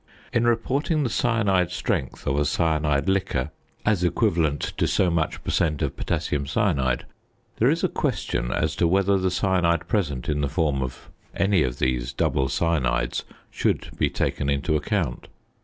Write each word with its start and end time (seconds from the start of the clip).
In 0.33 0.47
reporting 0.47 1.03
the 1.03 1.11
cyanide 1.11 1.69
strength 1.69 2.25
of 2.25 2.35
a 2.35 2.43
cyanide 2.43 3.07
liquor 3.07 3.51
as 3.85 4.03
equivalent 4.03 4.73
to 4.77 4.87
so 4.87 5.11
much 5.11 5.43
per 5.43 5.51
cent. 5.51 5.83
of 5.83 5.95
potassium 5.95 6.47
cyanide, 6.47 7.05
there 7.57 7.69
is 7.69 7.83
a 7.83 7.87
question 7.87 8.51
as 8.51 8.75
to 8.77 8.87
whether 8.87 9.19
the 9.19 9.29
cyanide 9.29 9.87
present 9.87 10.27
in 10.27 10.41
the 10.41 10.49
form 10.49 10.81
of 10.81 11.11
any 11.35 11.61
of 11.61 11.77
these 11.77 12.13
double 12.13 12.49
cyanides 12.49 13.25
should 13.51 13.95
be 13.95 14.09
taken 14.09 14.49
into 14.49 14.75
account. 14.75 15.27